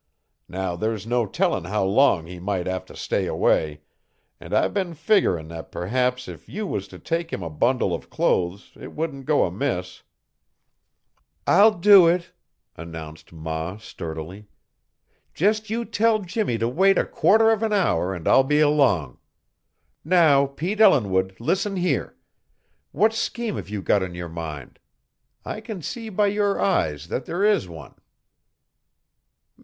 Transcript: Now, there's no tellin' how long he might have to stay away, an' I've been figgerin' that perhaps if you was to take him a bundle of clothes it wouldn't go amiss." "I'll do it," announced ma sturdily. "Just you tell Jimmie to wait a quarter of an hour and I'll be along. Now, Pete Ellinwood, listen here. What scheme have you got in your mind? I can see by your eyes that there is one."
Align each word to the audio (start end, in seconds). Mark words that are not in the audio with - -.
Now, 0.49 0.75
there's 0.75 1.05
no 1.05 1.27
tellin' 1.27 1.65
how 1.65 1.83
long 1.83 2.25
he 2.25 2.39
might 2.39 2.65
have 2.65 2.85
to 2.85 2.95
stay 2.95 3.27
away, 3.27 3.81
an' 4.39 4.51
I've 4.51 4.73
been 4.73 4.95
figgerin' 4.95 5.47
that 5.49 5.71
perhaps 5.71 6.27
if 6.27 6.49
you 6.49 6.65
was 6.65 6.87
to 6.87 6.97
take 6.97 7.31
him 7.31 7.43
a 7.43 7.51
bundle 7.51 7.93
of 7.93 8.09
clothes 8.09 8.71
it 8.75 8.93
wouldn't 8.93 9.27
go 9.27 9.45
amiss." 9.45 10.01
"I'll 11.45 11.69
do 11.77 12.07
it," 12.07 12.31
announced 12.75 13.31
ma 13.31 13.77
sturdily. 13.77 14.47
"Just 15.35 15.69
you 15.69 15.85
tell 15.85 16.17
Jimmie 16.17 16.57
to 16.57 16.67
wait 16.67 16.97
a 16.97 17.05
quarter 17.05 17.51
of 17.51 17.61
an 17.61 17.71
hour 17.71 18.11
and 18.11 18.27
I'll 18.27 18.43
be 18.43 18.59
along. 18.59 19.19
Now, 20.03 20.47
Pete 20.47 20.81
Ellinwood, 20.81 21.39
listen 21.39 21.75
here. 21.75 22.17
What 22.91 23.13
scheme 23.13 23.55
have 23.55 23.69
you 23.69 23.83
got 23.83 24.01
in 24.01 24.15
your 24.15 24.29
mind? 24.29 24.79
I 25.45 25.61
can 25.61 25.83
see 25.83 26.09
by 26.09 26.25
your 26.25 26.59
eyes 26.59 27.07
that 27.09 27.25
there 27.25 27.43
is 27.45 27.69
one." 27.69 27.93